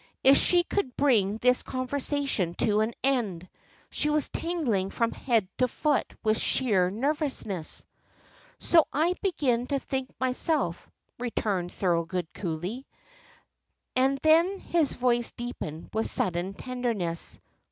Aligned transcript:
If 0.23 0.35
she 0.35 0.63
could 0.63 0.97
bring 0.97 1.37
this 1.37 1.61
conversation 1.61 2.55
to 2.55 2.79
an 2.79 2.95
end! 3.03 3.47
She 3.91 4.09
was 4.09 4.29
tingling 4.29 4.89
from 4.89 5.11
head 5.11 5.47
to 5.59 5.67
foot 5.67 6.11
with 6.23 6.39
sheer 6.39 6.89
nervousness. 6.89 7.85
"So 8.57 8.87
I 8.91 9.13
begin 9.21 9.67
to 9.67 9.77
think 9.77 10.09
myself," 10.19 10.89
returned 11.19 11.71
Thorold, 11.71 12.11
coolly. 12.33 12.87
And 13.95 14.17
then 14.23 14.57
his 14.57 14.93
voice 14.93 15.33
deepened 15.33 15.91
with 15.93 16.07
sudden 16.07 16.55
tenderness. 16.55 17.39